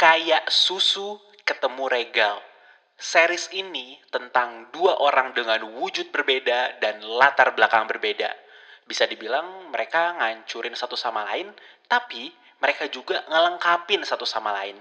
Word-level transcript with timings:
Kayak 0.00 0.48
susu 0.48 1.20
ketemu 1.44 1.84
regal. 1.92 2.40
Series 2.96 3.52
ini 3.52 4.00
tentang 4.08 4.72
dua 4.72 4.96
orang 4.96 5.36
dengan 5.36 5.60
wujud 5.76 6.08
berbeda 6.08 6.80
dan 6.80 7.04
latar 7.04 7.52
belakang 7.52 7.84
berbeda. 7.84 8.32
Bisa 8.88 9.04
dibilang 9.04 9.68
mereka 9.68 10.16
ngancurin 10.16 10.72
satu 10.72 10.96
sama 10.96 11.28
lain, 11.28 11.52
tapi 11.84 12.32
mereka 12.64 12.88
juga 12.88 13.20
ngelengkapin 13.28 14.00
satu 14.00 14.24
sama 14.24 14.56
lain. 14.56 14.80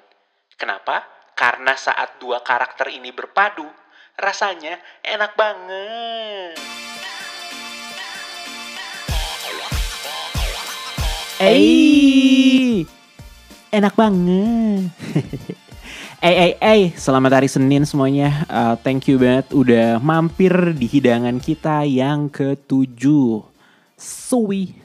Kenapa? 0.55 1.03
Karena 1.35 1.75
saat 1.75 2.15
dua 2.23 2.39
karakter 2.39 2.87
ini 2.87 3.11
berpadu, 3.11 3.67
rasanya 4.15 4.79
enak 5.03 5.35
banget. 5.35 6.55
Eh, 11.43 12.98
enak 13.69 13.93
banget. 13.95 14.89
Eh, 16.19 16.35
eh, 16.35 16.53
eh, 16.59 16.91
selamat 16.99 17.39
hari 17.39 17.47
Senin 17.47 17.87
semuanya. 17.87 18.43
Uh, 18.51 18.75
thank 18.83 19.07
you 19.07 19.15
banget 19.15 19.55
udah 19.55 20.03
mampir 20.03 20.51
di 20.75 20.83
hidangan 20.83 21.39
kita 21.39 21.87
yang 21.87 22.27
ketujuh. 22.27 23.39
Suwi. 23.95 24.75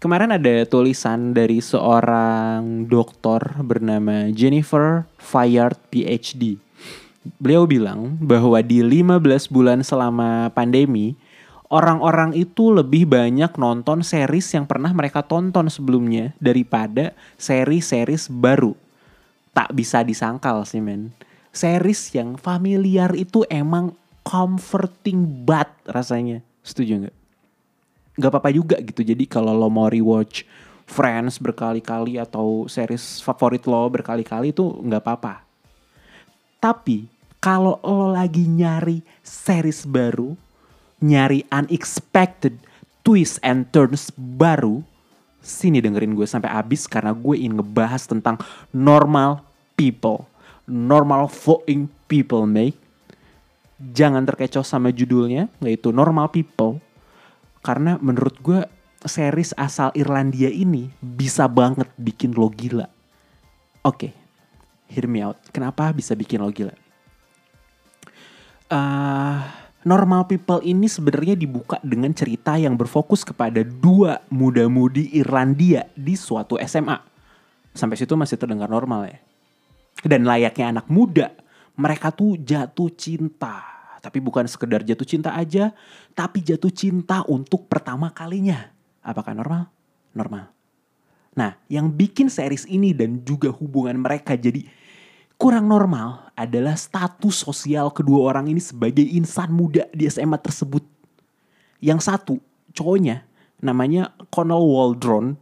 Kemarin 0.00 0.32
ada 0.32 0.64
tulisan 0.64 1.36
dari 1.36 1.60
seorang 1.60 2.88
dokter 2.88 3.52
bernama 3.60 4.32
Jennifer 4.32 5.04
Fayard 5.20 5.76
PhD. 5.92 6.56
Beliau 7.36 7.68
bilang 7.68 8.16
bahwa 8.16 8.56
di 8.64 8.80
15 8.80 9.20
bulan 9.52 9.84
selama 9.84 10.48
pandemi, 10.56 11.20
orang-orang 11.70 12.34
itu 12.34 12.70
lebih 12.70 13.06
banyak 13.10 13.54
nonton 13.58 14.02
series 14.02 14.46
yang 14.54 14.66
pernah 14.66 14.90
mereka 14.94 15.22
tonton 15.22 15.66
sebelumnya 15.70 16.34
daripada 16.38 17.14
seri-series 17.40 18.30
baru. 18.30 18.74
Tak 19.56 19.72
bisa 19.72 20.04
disangkal 20.04 20.62
sih 20.68 20.84
men. 20.84 21.10
Series 21.50 22.12
yang 22.12 22.36
familiar 22.36 23.16
itu 23.16 23.42
emang 23.48 23.96
comforting 24.20 25.46
banget 25.48 25.72
rasanya. 25.88 26.38
Setuju 26.60 27.06
nggak? 27.06 27.16
Gak 28.16 28.30
apa-apa 28.32 28.50
juga 28.52 28.76
gitu. 28.80 29.00
Jadi 29.00 29.24
kalau 29.24 29.56
lo 29.56 29.68
mau 29.68 29.88
rewatch 29.88 30.44
Friends 30.86 31.42
berkali-kali 31.42 32.14
atau 32.14 32.70
series 32.70 33.18
favorit 33.18 33.66
lo 33.66 33.82
berkali-kali 33.90 34.54
itu 34.54 34.62
nggak 34.62 35.02
apa-apa. 35.02 35.42
Tapi 36.62 37.10
kalau 37.42 37.82
lo 37.82 38.14
lagi 38.14 38.46
nyari 38.46 39.02
series 39.18 39.82
baru, 39.82 40.38
nyari 41.00 41.44
unexpected 41.52 42.56
twist 43.06 43.38
and 43.44 43.68
turns 43.70 44.10
baru, 44.16 44.82
sini 45.38 45.78
dengerin 45.78 46.18
gue 46.18 46.26
sampai 46.26 46.50
habis 46.50 46.90
karena 46.90 47.14
gue 47.14 47.38
ingin 47.38 47.62
ngebahas 47.62 48.02
tentang 48.10 48.40
normal 48.74 49.46
people. 49.78 50.26
Normal 50.66 51.30
fucking 51.30 51.86
people, 52.10 52.42
mate. 52.42 52.74
Jangan 53.78 54.26
terkecoh 54.26 54.64
sama 54.66 54.90
judulnya, 54.90 55.46
yaitu 55.62 55.94
Normal 55.94 56.32
People. 56.32 56.82
Karena 57.60 58.00
menurut 58.02 58.34
gue 58.42 58.64
series 59.04 59.54
asal 59.54 59.94
Irlandia 59.94 60.50
ini 60.50 60.90
bisa 60.98 61.46
banget 61.46 61.86
bikin 61.94 62.34
lo 62.34 62.50
gila. 62.50 62.88
Oke, 63.86 64.10
hear 64.90 65.06
me 65.06 65.22
out. 65.22 65.38
Kenapa 65.54 65.92
bisa 65.94 66.16
bikin 66.18 66.42
lo 66.42 66.50
gila? 66.50 66.74
Uh, 68.66 69.44
Normal 69.86 70.26
People 70.26 70.58
ini 70.66 70.90
sebenarnya 70.90 71.38
dibuka 71.38 71.78
dengan 71.78 72.10
cerita 72.10 72.58
yang 72.58 72.74
berfokus 72.74 73.22
kepada 73.22 73.62
dua 73.62 74.18
muda-mudi 74.34 75.14
Irlandia 75.14 75.86
di 75.94 76.18
suatu 76.18 76.58
SMA. 76.58 76.98
Sampai 77.70 77.94
situ 77.94 78.18
masih 78.18 78.34
terdengar 78.34 78.66
normal 78.66 79.06
ya. 79.06 79.22
Dan 80.02 80.26
layaknya 80.26 80.74
anak 80.74 80.90
muda, 80.90 81.30
mereka 81.78 82.10
tuh 82.10 82.34
jatuh 82.34 82.90
cinta. 82.98 83.62
Tapi 84.02 84.18
bukan 84.18 84.50
sekedar 84.50 84.82
jatuh 84.82 85.06
cinta 85.06 85.38
aja, 85.38 85.70
tapi 86.18 86.42
jatuh 86.42 86.74
cinta 86.74 87.22
untuk 87.30 87.70
pertama 87.70 88.10
kalinya. 88.10 88.74
Apakah 89.06 89.38
normal? 89.38 89.70
Normal. 90.18 90.50
Nah, 91.38 91.62
yang 91.70 91.94
bikin 91.94 92.26
series 92.26 92.66
ini 92.66 92.90
dan 92.90 93.22
juga 93.22 93.54
hubungan 93.54 94.02
mereka 94.02 94.34
jadi 94.34 94.66
kurang 95.36 95.68
normal 95.68 96.32
adalah 96.36 96.76
status 96.76 97.44
sosial 97.44 97.92
kedua 97.92 98.32
orang 98.32 98.52
ini 98.52 98.60
sebagai 98.60 99.04
insan 99.04 99.52
muda 99.52 99.88
di 99.92 100.08
SMA 100.08 100.36
tersebut. 100.40 100.84
Yang 101.80 102.00
satu, 102.08 102.34
cowoknya, 102.72 103.24
namanya 103.60 104.12
Connell 104.32 104.64
Waldron. 104.64 105.36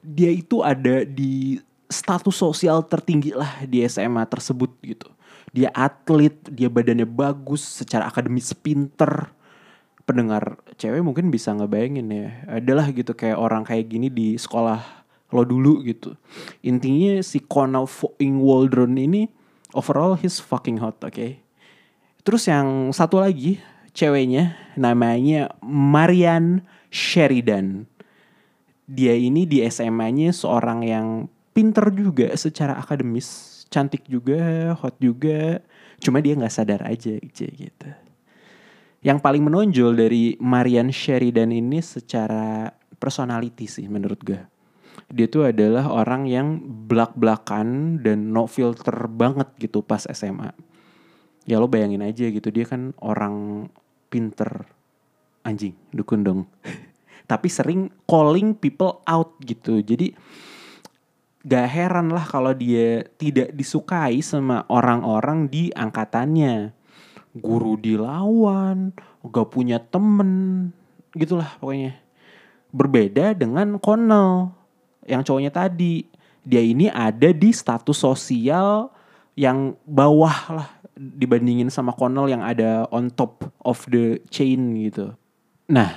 Dia 0.00 0.32
itu 0.32 0.60
ada 0.64 1.04
di 1.04 1.60
status 1.88 2.36
sosial 2.36 2.82
tertinggi 2.84 3.32
lah 3.32 3.64
di 3.64 3.84
SMA 3.86 4.24
tersebut 4.28 4.70
gitu. 4.82 5.08
Dia 5.52 5.72
atlet, 5.72 6.36
dia 6.52 6.68
badannya 6.68 7.08
bagus, 7.08 7.64
secara 7.64 8.08
akademis 8.08 8.52
pinter. 8.52 9.32
Pendengar 10.06 10.60
cewek 10.78 11.02
mungkin 11.02 11.32
bisa 11.34 11.50
ngebayangin 11.50 12.06
ya. 12.12 12.28
Adalah 12.60 12.92
gitu 12.94 13.16
kayak 13.16 13.40
orang 13.40 13.66
kayak 13.66 13.90
gini 13.90 14.06
di 14.06 14.38
sekolah 14.38 15.05
lo 15.34 15.42
dulu 15.42 15.82
gitu. 15.82 16.14
Intinya 16.62 17.18
si 17.22 17.42
Connell 17.42 17.90
fucking 17.90 18.38
Waldron 18.38 18.94
ini 18.94 19.26
overall 19.74 20.14
he's 20.14 20.38
fucking 20.38 20.78
hot, 20.78 20.96
oke. 21.02 21.12
Okay? 21.12 21.42
Terus 22.22 22.46
yang 22.46 22.90
satu 22.90 23.22
lagi 23.22 23.58
ceweknya 23.94 24.54
namanya 24.74 25.50
Marian 25.62 26.62
Sheridan. 26.90 27.86
Dia 28.86 29.18
ini 29.18 29.46
di 29.46 29.66
SMA-nya 29.66 30.30
seorang 30.30 30.86
yang 30.86 31.06
pinter 31.50 31.90
juga 31.90 32.30
secara 32.38 32.78
akademis, 32.78 33.62
cantik 33.66 34.06
juga, 34.06 34.74
hot 34.78 34.94
juga. 35.02 35.58
Cuma 35.98 36.22
dia 36.22 36.38
nggak 36.38 36.54
sadar 36.54 36.86
aja 36.86 37.18
gitu. 37.18 37.90
Yang 39.02 39.18
paling 39.22 39.42
menonjol 39.42 39.94
dari 39.94 40.38
Marian 40.38 40.90
Sheridan 40.90 41.50
ini 41.50 41.82
secara 41.82 42.70
personality 42.98 43.66
sih 43.70 43.86
menurut 43.86 44.18
gue 44.22 44.55
dia 45.06 45.30
tuh 45.30 45.46
adalah 45.46 45.86
orang 45.86 46.26
yang 46.26 46.58
belak-belakan 46.90 47.98
dan 48.02 48.34
no 48.34 48.50
filter 48.50 49.06
banget 49.06 49.46
gitu 49.62 49.82
pas 49.82 50.02
SMA. 50.10 50.50
Ya 51.46 51.62
lo 51.62 51.70
bayangin 51.70 52.02
aja 52.02 52.26
gitu, 52.26 52.50
dia 52.50 52.66
kan 52.66 52.90
orang 52.98 53.68
pinter. 54.10 54.66
Anjing, 55.46 55.78
dukun 55.94 56.26
dong. 56.26 56.40
Tapi 57.30 57.46
sering 57.46 57.94
calling 58.10 58.58
people 58.58 58.98
out 59.06 59.38
gitu. 59.46 59.78
Jadi 59.78 60.10
gak 61.46 61.70
heran 61.70 62.10
lah 62.10 62.26
kalau 62.26 62.50
dia 62.50 63.06
tidak 63.14 63.54
disukai 63.54 64.18
sama 64.26 64.66
orang-orang 64.66 65.46
di 65.46 65.70
angkatannya. 65.70 66.74
Guru 67.38 67.78
dilawan, 67.78 68.90
gak 69.22 69.48
punya 69.54 69.78
temen, 69.78 70.74
gitulah 71.14 71.54
pokoknya. 71.62 71.94
Berbeda 72.74 73.38
dengan 73.38 73.78
Connell 73.78 74.65
yang 75.06 75.22
cowoknya 75.22 75.54
tadi. 75.54 76.04
Dia 76.46 76.62
ini 76.62 76.86
ada 76.86 77.34
di 77.34 77.50
status 77.50 77.98
sosial 77.98 78.90
yang 79.34 79.74
bawah 79.82 80.38
lah 80.54 80.68
dibandingin 80.96 81.68
sama 81.68 81.92
Connell 81.92 82.30
yang 82.30 82.40
ada 82.40 82.86
on 82.94 83.10
top 83.10 83.44
of 83.66 83.82
the 83.90 84.22
chain 84.30 84.72
gitu. 84.78 85.12
Nah, 85.66 85.92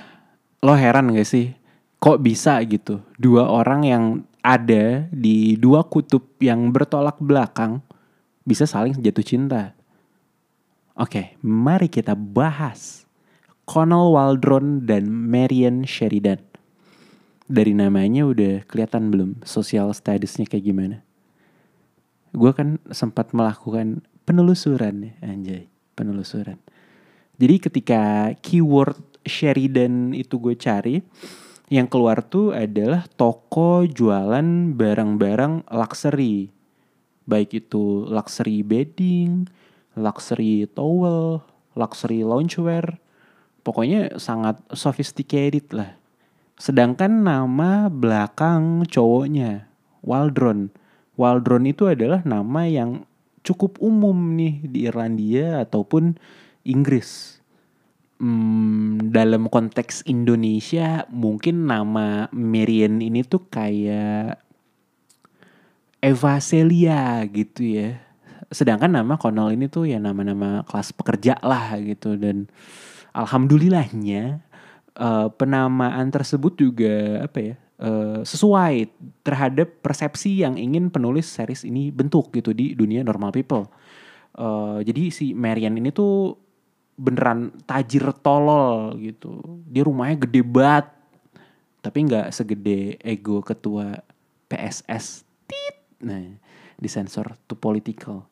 lo 0.60 0.74
heran 0.74 1.14
gak 1.14 1.30
sih? 1.30 1.54
Kok 2.02 2.20
bisa 2.20 2.58
gitu? 2.66 3.00
Dua 3.16 3.48
orang 3.48 3.82
yang 3.86 4.04
ada 4.44 5.08
di 5.12 5.56
dua 5.60 5.86
kutub 5.86 6.36
yang 6.42 6.72
bertolak 6.72 7.20
belakang 7.20 7.84
bisa 8.44 8.66
saling 8.66 8.96
jatuh 8.98 9.24
cinta. 9.24 9.78
Oke, 11.00 11.38
mari 11.46 11.88
kita 11.88 12.18
bahas 12.18 13.08
Connell 13.64 14.12
Waldron 14.12 14.84
dan 14.84 15.08
Marian 15.08 15.86
Sheridan 15.86 16.49
dari 17.50 17.74
namanya 17.74 18.30
udah 18.30 18.62
kelihatan 18.70 19.10
belum 19.10 19.42
sosial 19.42 19.90
statusnya 19.90 20.46
kayak 20.46 20.70
gimana. 20.70 20.98
Gue 22.30 22.54
kan 22.54 22.78
sempat 22.94 23.34
melakukan 23.34 24.06
penelusuran 24.30 25.10
ya, 25.10 25.14
anjay, 25.26 25.66
penelusuran. 25.98 26.62
Jadi 27.42 27.56
ketika 27.58 28.30
keyword 28.46 29.02
Sheridan 29.26 30.14
itu 30.14 30.38
gue 30.38 30.54
cari, 30.54 31.02
yang 31.74 31.90
keluar 31.90 32.22
tuh 32.22 32.54
adalah 32.54 33.10
toko 33.18 33.82
jualan 33.90 34.78
barang-barang 34.78 35.66
luxury. 35.74 36.54
Baik 37.26 37.66
itu 37.66 38.06
luxury 38.06 38.62
bedding, 38.62 39.50
luxury 39.98 40.70
towel, 40.70 41.42
luxury 41.74 42.22
loungewear. 42.22 43.02
Pokoknya 43.66 44.22
sangat 44.22 44.62
sophisticated 44.74 45.74
lah 45.74 45.99
Sedangkan 46.60 47.24
nama 47.24 47.88
belakang 47.88 48.84
cowoknya 48.84 49.72
Waldron. 50.04 50.68
Waldron 51.16 51.64
itu 51.64 51.88
adalah 51.88 52.20
nama 52.28 52.68
yang 52.68 53.08
cukup 53.48 53.80
umum 53.80 54.36
nih 54.36 54.68
di 54.68 54.84
Irlandia 54.84 55.64
ataupun 55.64 56.20
Inggris. 56.68 57.40
Hmm, 58.20 59.00
dalam 59.16 59.48
konteks 59.48 60.04
Indonesia 60.04 61.08
mungkin 61.08 61.64
nama 61.64 62.28
Marian 62.36 63.00
ini 63.00 63.24
tuh 63.24 63.48
kayak 63.48 64.44
Eva 66.04 66.34
Celia 66.44 67.24
gitu 67.32 67.64
ya. 67.64 68.04
Sedangkan 68.52 68.92
nama 68.92 69.16
Connell 69.16 69.56
ini 69.56 69.72
tuh 69.72 69.88
ya 69.88 70.04
nama-nama 70.04 70.68
kelas 70.68 70.92
pekerja 70.92 71.40
lah 71.40 71.80
gitu 71.80 72.20
dan 72.20 72.52
alhamdulillahnya 73.16 74.44
eh, 74.96 75.28
penamaan 75.34 76.08
tersebut 76.10 76.58
juga 76.58 77.26
apa 77.26 77.40
ya 77.42 77.56
eh, 77.80 78.22
sesuai 78.26 78.74
terhadap 79.24 79.82
persepsi 79.86 80.42
yang 80.42 80.56
ingin 80.60 80.90
penulis 80.90 81.30
series 81.30 81.64
ini 81.68 81.90
bentuk 81.90 82.34
gitu 82.34 82.52
di 82.56 82.74
dunia 82.74 83.04
normal 83.06 83.34
people. 83.34 83.70
Eh, 84.40 84.80
jadi 84.88 85.12
si 85.12 85.36
Marian 85.36 85.76
ini 85.76 85.92
tuh 85.92 86.38
beneran 87.00 87.56
tajir 87.64 88.12
tolol 88.20 89.00
gitu. 89.00 89.40
Dia 89.72 89.88
rumahnya 89.88 90.28
gede 90.28 90.42
banget. 90.44 90.88
Tapi 91.80 91.98
nggak 92.12 92.28
segede 92.36 93.00
ego 93.00 93.40
ketua 93.40 94.04
PSS. 94.52 95.24
Tit. 95.48 95.76
Nah, 96.04 96.36
disensor 96.76 97.40
to 97.48 97.56
political. 97.56 98.28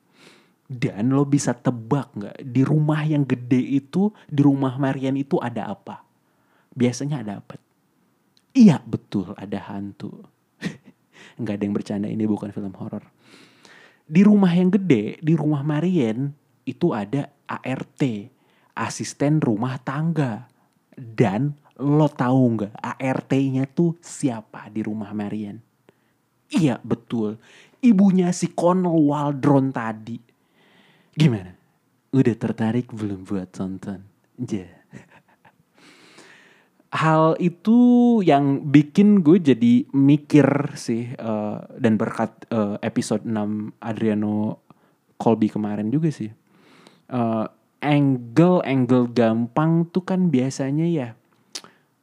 Dan 0.68 1.16
lo 1.16 1.24
bisa 1.24 1.56
tebak 1.56 2.12
nggak 2.12 2.38
di 2.44 2.62
rumah 2.68 3.08
yang 3.08 3.24
gede 3.24 3.80
itu, 3.80 4.12
di 4.28 4.44
rumah 4.44 4.76
Marian 4.76 5.16
itu 5.16 5.40
ada 5.40 5.72
apa? 5.72 6.04
Biasanya 6.78 7.26
ada 7.26 7.42
apa? 7.42 7.58
Iya 8.54 8.78
betul 8.86 9.34
ada 9.34 9.58
hantu. 9.74 10.14
nggak 11.42 11.56
ada 11.58 11.64
yang 11.66 11.76
bercanda 11.76 12.08
ini 12.08 12.30
bukan 12.30 12.54
film 12.54 12.74
horor. 12.78 13.02
Di 14.08 14.22
rumah 14.22 14.54
yang 14.54 14.70
gede, 14.70 15.18
di 15.20 15.34
rumah 15.34 15.66
Marian 15.66 16.32
itu 16.64 16.94
ada 16.94 17.34
ART, 17.50 18.02
asisten 18.78 19.42
rumah 19.42 19.82
tangga. 19.82 20.46
Dan 20.94 21.58
lo 21.82 22.10
tahu 22.10 22.42
nggak 22.58 22.74
ART-nya 22.78 23.66
tuh 23.70 23.98
siapa 24.02 24.70
di 24.70 24.86
rumah 24.86 25.10
Marian? 25.18 25.58
Iya 26.48 26.80
betul, 26.80 27.42
ibunya 27.84 28.32
si 28.32 28.54
Connell 28.54 29.02
Waldron 29.02 29.74
tadi. 29.74 30.18
Gimana? 31.18 31.52
Udah 32.14 32.36
tertarik 32.38 32.94
belum 32.94 33.28
buat 33.28 33.52
tonton? 33.52 34.06
Ja. 34.40 34.77
Hal 36.88 37.36
itu 37.44 37.80
yang 38.24 38.64
bikin 38.72 39.20
gue 39.20 39.44
jadi 39.44 39.84
mikir 39.92 40.72
sih 40.80 41.12
eh, 41.12 41.58
dan 41.80 42.00
berkat 42.00 42.48
eh, 42.48 42.80
episode 42.80 43.28
6 43.28 43.76
Adriano 43.84 44.64
Colby 45.20 45.52
kemarin 45.52 45.92
juga 45.92 46.08
sih. 46.10 46.32
Eh, 47.12 47.46
angle-angle 47.78 49.12
gampang 49.12 49.92
tuh 49.92 50.08
kan 50.08 50.32
biasanya 50.32 50.88
ya 50.88 51.10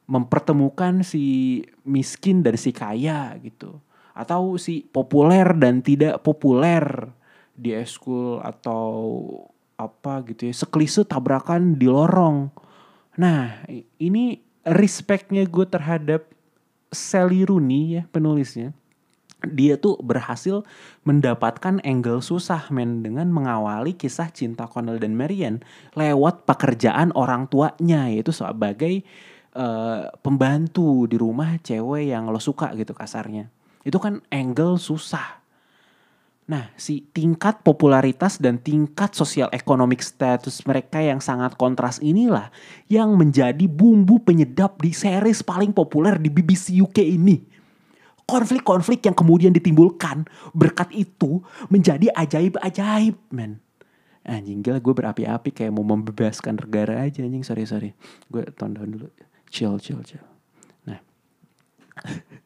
mempertemukan 0.05 1.01
si 1.01 1.59
miskin 1.81 2.45
dan 2.45 2.53
si 2.55 2.69
kaya 2.69 3.33
gitu. 3.41 3.81
Atau 4.13 4.61
si 4.61 4.85
populer 4.85 5.49
dan 5.57 5.81
tidak 5.81 6.21
populer 6.21 7.09
di 7.55 7.73
eskul 7.73 8.43
atau 8.43 9.03
apa 9.75 10.23
gitu 10.31 10.47
ya 10.51 10.53
sekelise 10.55 11.03
tabrakan 11.03 11.75
di 11.75 11.87
lorong 11.87 12.47
nah 13.15 13.63
ini 13.99 14.39
respectnya 14.65 15.45
gue 15.45 15.65
terhadap 15.69 16.25
Sally 16.89 17.45
Rooney 17.45 18.01
ya 18.01 18.03
penulisnya 18.09 18.73
dia 19.45 19.77
tuh 19.77 20.01
berhasil 20.01 20.65
mendapatkan 21.05 21.77
angle 21.85 22.25
susah 22.25 22.65
men 22.73 23.05
dengan 23.05 23.29
mengawali 23.29 23.93
kisah 23.93 24.33
cinta 24.33 24.65
Connell 24.65 24.97
dan 24.97 25.13
Marian 25.13 25.61
lewat 25.93 26.49
pekerjaan 26.49 27.13
orang 27.13 27.45
tuanya 27.45 28.09
yaitu 28.09 28.33
sebagai 28.33 29.05
eh, 29.53 30.03
pembantu 30.25 31.05
di 31.05 31.15
rumah 31.21 31.61
cewek 31.61 32.09
yang 32.09 32.33
lo 32.33 32.41
suka 32.41 32.73
gitu 32.73 32.97
kasarnya. 32.97 33.53
Itu 33.85 34.01
kan 34.01 34.25
angle 34.33 34.81
susah 34.81 35.44
Nah, 36.45 36.69
si 36.77 37.09
tingkat 37.09 37.65
popularitas 37.65 38.37
dan 38.37 38.61
tingkat 38.61 39.17
sosial 39.17 39.49
ekonomik 39.49 40.05
status 40.05 40.61
mereka 40.61 41.01
yang 41.01 41.17
sangat 41.17 41.57
kontras 41.57 41.97
inilah 41.97 42.53
yang 42.85 43.17
menjadi 43.17 43.65
bumbu 43.65 44.21
penyedap 44.21 44.77
di 44.77 44.93
series 44.93 45.41
paling 45.41 45.73
populer 45.73 46.21
di 46.21 46.29
BBC 46.29 46.77
UK 46.85 47.01
ini. 47.01 47.41
Konflik-konflik 48.29 49.05
yang 49.05 49.17
kemudian 49.17 49.53
ditimbulkan 49.53 50.29
berkat 50.53 50.93
itu 50.93 51.41
menjadi 51.69 52.13
ajaib-ajaib, 52.13 53.17
men. 53.33 53.65
Anjing 54.25 54.65
gila 54.65 54.81
gue 54.81 54.93
berapi-api 54.93 55.53
kayak 55.53 55.69
mau 55.69 55.85
membebaskan 55.85 56.57
negara 56.57 57.05
aja 57.05 57.21
anjing. 57.21 57.45
Sorry 57.45 57.69
sorry. 57.69 57.93
Gue 58.25 58.41
tone 58.57 58.73
down 58.73 58.89
dulu. 58.89 59.09
Chill 59.53 59.77
chill 59.77 60.01
chill. 60.01 60.25
Nah 60.89 60.97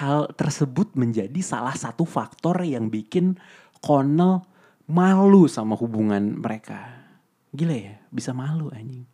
hal 0.00 0.32
tersebut 0.32 0.96
menjadi 0.96 1.36
salah 1.44 1.76
satu 1.76 2.08
faktor 2.08 2.64
yang 2.64 2.88
bikin 2.88 3.36
Connell 3.84 4.48
malu 4.88 5.44
sama 5.46 5.76
hubungan 5.76 6.40
mereka. 6.40 7.04
Gila 7.52 7.76
ya, 7.76 7.94
bisa 8.08 8.32
malu 8.32 8.72
anjing. 8.72 9.04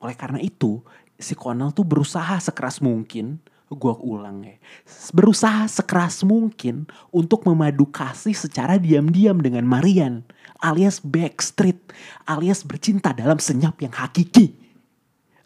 Oleh 0.00 0.16
karena 0.16 0.40
itu, 0.40 0.80
si 1.20 1.36
Connell 1.36 1.76
tuh 1.76 1.84
berusaha 1.84 2.40
sekeras 2.40 2.80
mungkin, 2.80 3.42
gua 3.68 4.00
ulang 4.00 4.48
ya, 4.48 4.56
berusaha 5.12 5.68
sekeras 5.68 6.24
mungkin 6.24 6.88
untuk 7.12 7.44
memadu 7.44 7.84
kasih 7.84 8.32
secara 8.32 8.80
diam-diam 8.80 9.36
dengan 9.42 9.66
Marian, 9.68 10.24
alias 10.64 11.04
backstreet, 11.04 11.92
alias 12.24 12.64
bercinta 12.64 13.12
dalam 13.12 13.36
senyap 13.36 13.76
yang 13.84 13.92
hakiki. 13.92 14.56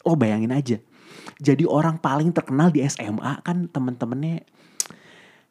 Lo 0.07 0.15
bayangin 0.15 0.55
aja, 0.55 0.77
jadi 1.41 1.65
orang 1.65 1.97
paling 1.97 2.29
terkenal 2.29 2.69
di 2.69 2.85
SMA 2.85 3.41
kan 3.41 3.65
temen-temennya 3.69 4.45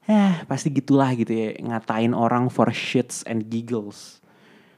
eh 0.02 0.34
pasti 0.50 0.75
gitulah 0.75 1.14
gitu 1.14 1.31
ya 1.31 1.55
ngatain 1.62 2.11
orang 2.11 2.50
for 2.50 2.70
shits 2.75 3.23
and 3.26 3.46
giggles. 3.46 4.19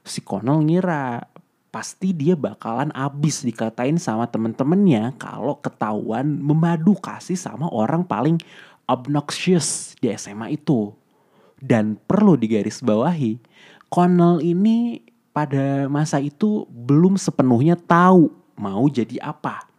Si 0.04 0.20
Connell 0.20 0.60
ngira 0.64 1.24
pasti 1.72 2.12
dia 2.12 2.36
bakalan 2.36 2.92
abis 2.92 3.42
dikatain 3.42 3.96
sama 3.96 4.28
temen-temennya 4.28 5.16
kalau 5.16 5.58
ketahuan 5.58 6.28
memadu 6.28 6.94
kasih 7.00 7.40
sama 7.40 7.66
orang 7.72 8.04
paling 8.04 8.36
obnoxious 8.84 9.96
di 9.98 10.12
SMA 10.12 10.60
itu. 10.60 10.92
Dan 11.64 11.96
perlu 11.96 12.36
digarisbawahi 12.36 13.40
Connell 13.88 14.44
ini 14.44 15.00
pada 15.32 15.88
masa 15.88 16.20
itu 16.20 16.68
belum 16.68 17.16
sepenuhnya 17.16 17.80
tahu 17.80 18.28
mau 18.60 18.84
jadi 18.86 19.18
apa 19.24 19.73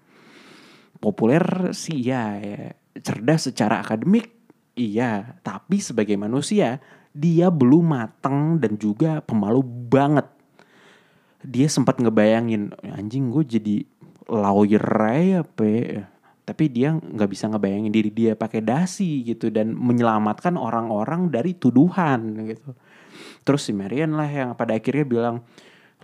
populer 1.06 1.72
sih 1.78 2.02
ya, 2.02 2.42
ya. 2.42 2.74
Cerdas 2.96 3.52
secara 3.52 3.86
akademik 3.86 4.34
iya. 4.74 5.38
Tapi 5.46 5.78
sebagai 5.78 6.18
manusia 6.18 6.82
dia 7.16 7.48
belum 7.48 7.96
mateng 7.96 8.58
dan 8.58 8.76
juga 8.76 9.22
pemalu 9.22 9.62
banget. 9.64 10.28
Dia 11.46 11.70
sempat 11.70 12.02
ngebayangin 12.02 12.74
anjing 12.98 13.30
gue 13.30 13.44
jadi 13.46 13.76
lawyer 14.26 14.82
ya 15.22 15.46
pe 15.46 16.02
tapi 16.46 16.70
dia 16.70 16.94
nggak 16.94 17.30
bisa 17.30 17.50
ngebayangin 17.50 17.90
diri 17.90 18.14
dia 18.14 18.38
pakai 18.38 18.62
dasi 18.62 19.26
gitu 19.26 19.50
dan 19.50 19.74
menyelamatkan 19.74 20.58
orang-orang 20.62 21.34
dari 21.34 21.58
tuduhan 21.58 22.46
gitu. 22.46 22.78
Terus 23.42 23.66
si 23.66 23.74
Marian 23.74 24.14
lah 24.14 24.30
yang 24.30 24.54
pada 24.54 24.78
akhirnya 24.78 25.06
bilang 25.06 25.36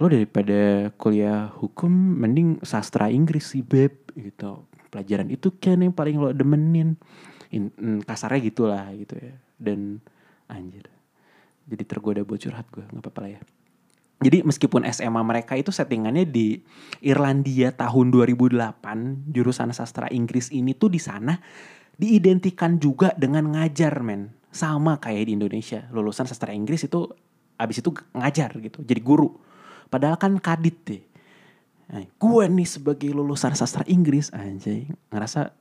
lo 0.02 0.10
daripada 0.10 0.90
kuliah 0.98 1.54
hukum 1.54 1.94
mending 1.94 2.58
sastra 2.66 3.14
Inggris 3.14 3.54
sih 3.54 3.62
beb 3.62 3.94
gitu 4.18 4.66
pelajaran 4.92 5.32
itu 5.32 5.56
kan 5.56 5.80
yang 5.80 5.96
paling 5.96 6.20
lo 6.20 6.36
demenin. 6.36 7.00
In, 7.52 7.72
mm, 7.72 8.04
kasarnya 8.04 8.40
gitulah 8.44 8.92
gitu 8.96 9.16
ya. 9.16 9.34
Dan 9.56 10.04
anjir. 10.52 10.92
Jadi 11.72 11.84
tergoda 11.88 12.22
buat 12.28 12.38
curhat 12.44 12.68
gue 12.68 12.84
nggak 12.84 13.02
apa-apa 13.02 13.20
lah 13.24 13.32
ya. 13.40 13.42
Jadi 14.22 14.46
meskipun 14.46 14.86
SMA 14.94 15.22
mereka 15.26 15.58
itu 15.58 15.74
settingannya 15.74 16.30
di 16.30 16.62
Irlandia 17.02 17.74
tahun 17.74 18.14
2008 18.14 19.34
jurusan 19.34 19.74
sastra 19.74 20.06
Inggris 20.14 20.54
ini 20.54 20.78
tuh 20.78 20.94
di 20.94 21.02
sana 21.02 21.34
diidentikan 21.98 22.78
juga 22.78 23.18
dengan 23.18 23.50
ngajar 23.58 23.98
men. 24.06 24.30
Sama 24.52 25.02
kayak 25.02 25.26
di 25.26 25.32
Indonesia. 25.34 25.90
Lulusan 25.90 26.30
sastra 26.30 26.54
Inggris 26.54 26.86
itu 26.86 27.10
abis 27.58 27.82
itu 27.82 27.90
ngajar 28.14 28.54
gitu 28.62 28.86
jadi 28.86 29.02
guru. 29.02 29.42
Padahal 29.90 30.22
kan 30.22 30.38
kadit 30.38 30.78
deh 30.86 31.02
gue 31.92 32.44
nih 32.48 32.68
sebagai 32.68 33.12
lulusan 33.12 33.52
sastra 33.52 33.84
Inggris 33.92 34.32
anjay 34.32 34.88
ngerasa 35.12 35.52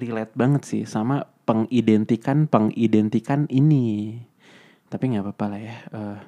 relate 0.00 0.32
banget 0.32 0.62
sih 0.64 0.82
sama 0.88 1.28
pengidentikan 1.44 2.48
pengidentikan 2.48 3.44
ini. 3.52 4.16
Tapi 4.88 5.04
nggak 5.12 5.24
apa-apa 5.24 5.44
lah 5.52 5.60
ya 5.60 5.76
Eh, 5.92 6.18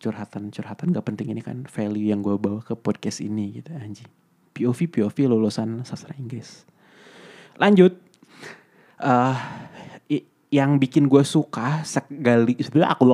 curhatan 0.00 0.52
curhatan 0.52 0.92
gak 0.92 1.04
penting 1.08 1.32
ini 1.32 1.40
kan 1.40 1.64
value 1.64 2.12
yang 2.12 2.20
gue 2.20 2.36
bawa 2.36 2.60
ke 2.60 2.76
podcast 2.76 3.20
ini 3.24 3.60
gitu 3.60 3.72
anjing. 3.76 4.08
POV 4.56 4.92
POV 4.92 5.16
lulusan 5.28 5.84
sastra 5.88 6.12
Inggris. 6.16 6.64
Lanjut. 7.56 7.96
I- 9.00 9.89
yang 10.50 10.82
bikin 10.82 11.06
gue 11.06 11.22
suka 11.22 11.86
sekali 11.86 12.58
sebenarnya 12.58 12.90
aku 12.94 13.06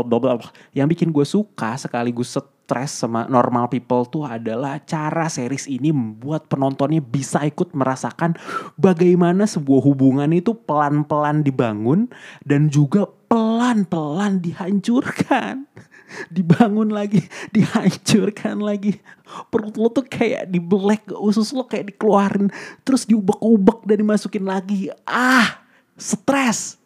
yang 0.73 0.89
bikin 0.89 1.13
gue 1.13 1.25
suka 1.25 1.77
sekaligus 1.77 2.33
stres 2.33 2.97
sama 2.97 3.29
normal 3.29 3.69
people 3.71 4.09
tuh 4.09 4.25
adalah 4.25 4.81
cara 4.83 5.29
series 5.29 5.69
ini 5.69 5.93
membuat 5.93 6.49
penontonnya 6.49 7.05
bisa 7.05 7.45
ikut 7.45 7.77
merasakan 7.77 8.35
bagaimana 8.81 9.45
sebuah 9.45 9.85
hubungan 9.85 10.33
itu 10.33 10.57
pelan-pelan 10.57 11.45
dibangun 11.45 12.09
dan 12.43 12.73
juga 12.73 13.07
pelan 13.29 13.47
pelan-pelan 13.67 14.39
dihancurkan. 14.39 15.67
Dibangun 16.37 16.95
lagi, 16.95 17.19
dihancurkan 17.51 18.63
lagi. 18.63 19.03
Perut 19.51 19.75
lo 19.75 19.91
tuh 19.91 20.07
kayak 20.07 20.47
di 20.47 20.63
black, 20.63 21.11
usus 21.11 21.51
lo 21.51 21.67
kayak 21.67 21.91
dikeluarin. 21.91 22.47
Terus 22.87 23.11
diubek-ubek 23.11 23.83
dan 23.91 24.07
dimasukin 24.07 24.47
lagi. 24.47 24.87
Ah, 25.03 25.67
stres. 25.99 26.79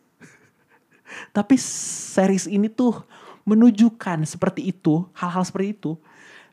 Tapi 1.30 1.54
series 1.60 2.50
ini 2.50 2.70
tuh 2.70 3.04
menunjukkan 3.48 4.28
seperti 4.28 4.70
itu, 4.70 5.06
hal-hal 5.16 5.42
seperti 5.42 5.68
itu. 5.74 5.92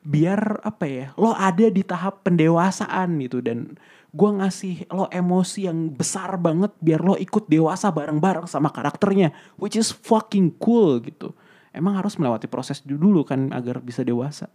Biar 0.07 0.63
apa 0.63 0.85
ya, 0.87 1.05
lo 1.19 1.35
ada 1.35 1.67
di 1.67 1.83
tahap 1.83 2.23
pendewasaan 2.23 3.19
gitu. 3.21 3.43
Dan 3.43 3.75
gue 4.15 4.29
ngasih 4.39 4.87
lo 4.89 5.11
emosi 5.11 5.67
yang 5.67 5.91
besar 5.91 6.39
banget 6.39 6.71
biar 6.79 7.03
lo 7.03 7.19
ikut 7.19 7.45
dewasa 7.51 7.91
bareng-bareng 7.91 8.47
sama 8.47 8.71
karakternya. 8.71 9.35
Which 9.59 9.75
is 9.75 9.91
fucking 9.91 10.57
cool 10.63 11.03
gitu. 11.03 11.35
Emang 11.75 11.99
harus 11.99 12.17
melewati 12.17 12.49
proses 12.49 12.81
dulu 12.81 13.21
kan 13.27 13.53
agar 13.53 13.83
bisa 13.83 14.01
dewasa. 14.01 14.49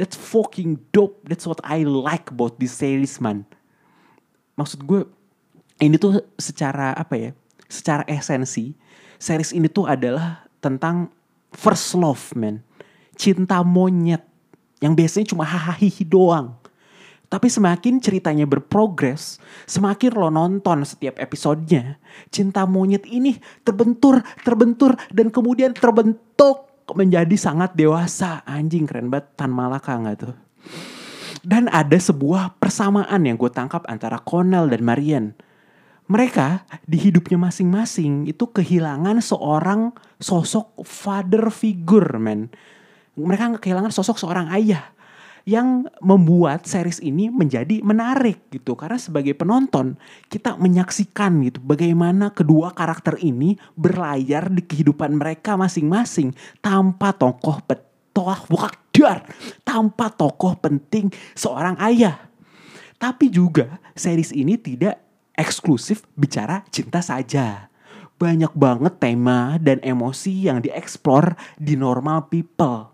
That's 0.00 0.16
fucking 0.16 0.88
dope. 0.94 1.20
That's 1.28 1.44
what 1.44 1.60
I 1.60 1.84
like 1.84 2.32
about 2.32 2.56
this 2.56 2.72
series 2.72 3.20
man. 3.20 3.44
Maksud 4.56 4.88
gue 4.88 5.04
ini 5.84 6.00
tuh 6.00 6.24
secara 6.40 6.96
apa 6.96 7.14
ya? 7.18 7.30
Secara 7.68 8.04
esensi, 8.08 8.72
series 9.22 9.54
ini 9.54 9.70
tuh 9.70 9.86
adalah 9.86 10.42
tentang 10.58 11.06
first 11.54 11.94
love 11.94 12.34
man. 12.34 12.58
Cinta 13.14 13.62
monyet. 13.62 14.26
Yang 14.82 14.92
biasanya 14.98 15.26
cuma 15.30 15.46
hahaha 15.46 16.02
doang. 16.02 16.58
Tapi 17.30 17.48
semakin 17.48 17.96
ceritanya 17.96 18.44
berprogres, 18.44 19.40
semakin 19.64 20.10
lo 20.12 20.28
nonton 20.28 20.84
setiap 20.84 21.16
episodenya, 21.16 21.96
cinta 22.28 22.68
monyet 22.68 23.08
ini 23.08 23.40
terbentur, 23.64 24.20
terbentur, 24.44 24.92
dan 25.08 25.32
kemudian 25.32 25.72
terbentuk 25.72 26.68
menjadi 26.92 27.32
sangat 27.40 27.72
dewasa. 27.72 28.44
Anjing 28.44 28.84
keren 28.84 29.08
banget 29.08 29.32
Tan 29.32 29.48
Malaka 29.48 29.96
nggak 29.96 30.16
tuh? 30.20 30.36
Dan 31.40 31.72
ada 31.72 31.96
sebuah 31.96 32.60
persamaan 32.60 33.24
yang 33.24 33.40
gue 33.40 33.48
tangkap 33.48 33.88
antara 33.88 34.20
Connell 34.20 34.68
dan 34.68 34.84
Marian. 34.84 35.32
Mereka 36.10 36.66
di 36.84 36.98
hidupnya 36.98 37.38
masing-masing 37.38 38.26
itu 38.26 38.44
kehilangan 38.50 39.22
seorang 39.22 39.94
sosok 40.18 40.82
father 40.82 41.48
figure, 41.48 42.18
men. 42.18 42.50
Mereka 43.14 43.62
kehilangan 43.62 43.94
sosok 43.94 44.18
seorang 44.18 44.50
ayah 44.50 44.92
yang 45.42 45.90
membuat 45.98 46.70
series 46.70 47.02
ini 47.02 47.26
menjadi 47.26 47.82
menarik 47.82 48.46
gitu 48.54 48.78
karena 48.78 48.98
sebagai 48.98 49.34
penonton 49.34 49.98
kita 50.30 50.54
menyaksikan 50.54 51.42
gitu 51.42 51.58
bagaimana 51.58 52.30
kedua 52.30 52.70
karakter 52.70 53.18
ini 53.18 53.58
berlayar 53.74 54.46
di 54.54 54.62
kehidupan 54.62 55.18
mereka 55.18 55.58
masing-masing 55.58 56.30
tanpa 56.62 57.10
tokoh 57.10 57.58
tokoh 58.14 58.40
wakdar 58.54 59.26
tanpa 59.66 60.14
tokoh 60.14 60.54
penting 60.62 61.10
seorang 61.34 61.74
ayah 61.82 62.22
tapi 63.02 63.26
juga 63.26 63.82
series 63.98 64.30
ini 64.30 64.54
tidak 64.54 64.94
eksklusif 65.36 66.04
bicara 66.14 66.64
cinta 66.68 67.00
saja 67.00 67.72
banyak 68.22 68.54
banget 68.54 69.02
tema 69.02 69.58
dan 69.58 69.82
emosi 69.82 70.46
yang 70.46 70.62
dieksplor 70.62 71.34
di 71.58 71.74
normal 71.74 72.30
people 72.30 72.92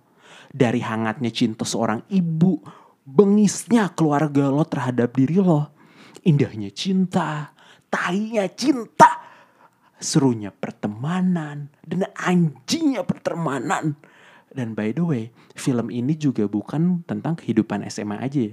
dari 0.49 0.81
hangatnya 0.81 1.29
cinta 1.29 1.69
seorang 1.69 2.01
ibu, 2.09 2.57
bengisnya 3.05 3.93
keluarga 3.93 4.49
lo 4.49 4.65
terhadap 4.65 5.13
diri 5.13 5.37
lo, 5.37 5.69
indahnya 6.25 6.73
cinta, 6.73 7.53
tainya 7.93 8.49
cinta, 8.49 9.21
serunya 10.01 10.49
pertemanan, 10.49 11.69
dan 11.85 12.09
anjingnya 12.17 13.05
pertemanan. 13.05 14.01
Dan 14.49 14.73
by 14.73 14.97
the 14.97 15.05
way, 15.05 15.25
film 15.53 15.93
ini 15.93 16.17
juga 16.17 16.49
bukan 16.49 17.05
tentang 17.05 17.37
kehidupan 17.37 17.85
SMA 17.93 18.17
aja. 18.17 18.49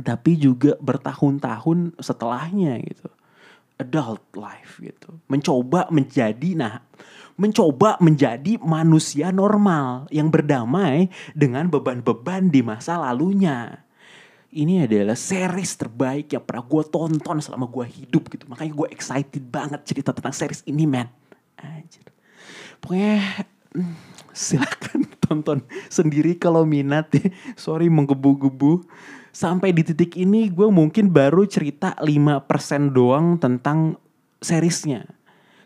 Tapi 0.00 0.40
juga 0.40 0.78
bertahun-tahun 0.80 1.98
setelahnya 2.00 2.80
gitu. 2.80 3.08
Adult 3.76 4.24
life 4.38 4.80
gitu. 4.80 5.18
Mencoba 5.28 5.90
menjadi, 5.92 6.54
nah 6.54 6.80
mencoba 7.36 7.96
menjadi 7.98 8.60
manusia 8.60 9.32
normal 9.32 10.06
yang 10.12 10.28
berdamai 10.28 11.08
dengan 11.32 11.68
beban-beban 11.68 12.52
di 12.52 12.60
masa 12.60 13.00
lalunya. 13.00 13.82
Ini 14.52 14.84
adalah 14.84 15.16
series 15.16 15.80
terbaik 15.80 16.36
yang 16.36 16.44
pernah 16.44 16.60
gue 16.68 16.84
tonton 16.92 17.40
selama 17.40 17.64
gue 17.72 17.88
hidup 17.88 18.28
gitu. 18.28 18.44
Makanya 18.52 18.72
gue 18.76 18.88
excited 18.92 19.44
banget 19.48 19.80
cerita 19.88 20.12
tentang 20.12 20.36
series 20.36 20.60
ini, 20.68 20.84
man. 20.84 21.08
Anjir. 21.56 22.04
Pokoknya 22.76 23.48
hmm, 23.72 23.96
silakan 24.36 25.08
tonton 25.24 25.58
sendiri 25.88 26.36
kalau 26.36 26.68
minat 26.68 27.08
ya. 27.16 27.32
Sorry 27.56 27.88
menggebu-gebu. 27.88 28.84
Sampai 29.32 29.72
di 29.72 29.80
titik 29.80 30.14
ini 30.20 30.52
gue 30.52 30.68
mungkin 30.68 31.08
baru 31.08 31.48
cerita 31.48 31.96
5% 31.96 32.92
doang 32.92 33.40
tentang 33.40 33.96
seriesnya 34.44 35.08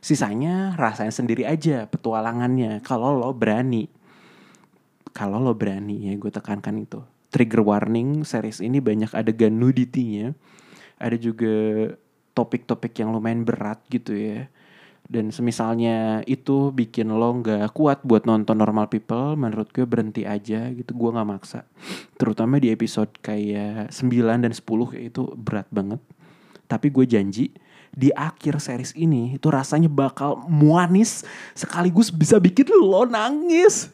Sisanya 0.07 0.79
rasain 0.79 1.11
sendiri 1.11 1.43
aja 1.43 1.91
petualangannya 1.91 2.79
kalau 2.87 3.11
lo 3.11 3.35
berani. 3.35 3.91
Kalau 5.11 5.43
lo 5.43 5.51
berani 5.51 6.07
ya 6.07 6.15
gue 6.15 6.31
tekankan 6.31 6.79
itu. 6.79 7.03
Trigger 7.35 7.67
warning 7.67 8.23
series 8.23 8.63
ini 8.63 8.79
banyak 8.79 9.11
adegan 9.11 9.59
nudity-nya. 9.59 10.31
Ada 11.03 11.19
juga 11.19 11.51
topik-topik 12.39 12.95
yang 13.03 13.11
lumayan 13.11 13.43
berat 13.43 13.83
gitu 13.91 14.15
ya. 14.15 14.47
Dan 15.07 15.31
semisalnya 15.31 16.27
itu 16.27 16.75
bikin 16.75 17.15
lo 17.15 17.31
nggak 17.39 17.71
kuat 17.71 18.03
buat 18.03 18.27
nonton 18.27 18.59
normal 18.59 18.91
people, 18.91 19.39
menurut 19.39 19.71
gue 19.71 19.87
berhenti 19.87 20.27
aja 20.27 20.67
gitu. 20.75 20.91
Gue 20.99 21.15
nggak 21.15 21.29
maksa. 21.31 21.63
Terutama 22.19 22.59
di 22.59 22.75
episode 22.75 23.15
kayak 23.23 23.95
9 23.95 24.43
dan 24.43 24.53
10 24.53 24.63
kayak 24.67 25.05
itu 25.15 25.23
berat 25.39 25.69
banget. 25.71 26.03
Tapi 26.67 26.91
gue 26.91 27.07
janji 27.07 27.55
di 27.97 28.11
akhir 28.13 28.61
series 28.61 28.93
ini 28.93 29.41
itu 29.41 29.49
rasanya 29.49 29.89
bakal 29.89 30.45
muanis 30.51 31.25
sekaligus 31.57 32.13
bisa 32.13 32.37
bikin 32.37 32.69
lo 32.77 33.07
nangis. 33.07 33.89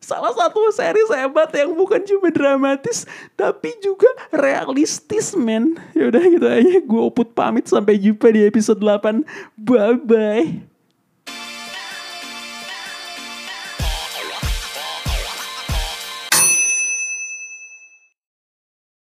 Salah 0.00 0.32
satu 0.32 0.72
series 0.72 1.12
hebat 1.12 1.52
yang 1.52 1.76
bukan 1.76 2.00
cuma 2.08 2.32
dramatis 2.32 3.04
tapi 3.36 3.76
juga 3.84 4.08
realistis 4.32 5.36
men. 5.36 5.76
Ya 5.92 6.08
udah 6.08 6.24
gitu 6.24 6.46
aja 6.48 6.76
gue 6.80 7.02
oput 7.04 7.36
pamit 7.36 7.68
sampai 7.68 8.00
jumpa 8.00 8.32
di 8.32 8.48
episode 8.48 8.80
8. 8.80 9.22
Bye 9.60 10.00
bye. 10.00 10.69